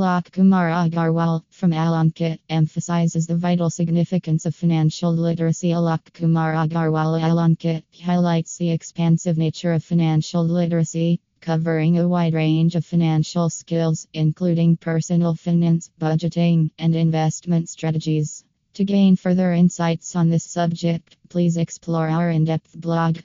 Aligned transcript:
Alok 0.00 0.32
Kumar 0.32 0.70
Agarwal 0.70 1.42
from 1.50 1.72
Alankit 1.72 2.38
emphasizes 2.48 3.26
the 3.26 3.36
vital 3.36 3.68
significance 3.68 4.46
of 4.46 4.54
financial 4.54 5.12
literacy. 5.12 5.72
Alok 5.72 6.14
Kumar 6.14 6.54
Agarwal 6.54 7.20
Alankit 7.20 7.82
highlights 8.02 8.56
the 8.56 8.70
expansive 8.70 9.36
nature 9.36 9.74
of 9.74 9.84
financial 9.84 10.42
literacy, 10.42 11.20
covering 11.42 11.98
a 11.98 12.08
wide 12.08 12.32
range 12.32 12.76
of 12.76 12.86
financial 12.86 13.50
skills, 13.50 14.08
including 14.14 14.78
personal 14.78 15.34
finance, 15.34 15.90
budgeting, 16.00 16.70
and 16.78 16.96
investment 16.96 17.68
strategies. 17.68 18.42
To 18.74 18.84
gain 18.84 19.16
further 19.16 19.52
insights 19.52 20.16
on 20.16 20.30
this 20.30 20.44
subject, 20.44 21.18
please 21.28 21.58
explore 21.58 22.08
our 22.08 22.30
in 22.30 22.46
depth 22.46 22.74
blog. 22.74 23.18